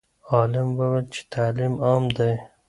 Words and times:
عالم 0.31 0.67
وویل 0.79 1.05
چې 1.13 1.21
تعلیم 1.33 1.73
عام 1.85 2.03
دی. 2.17 2.31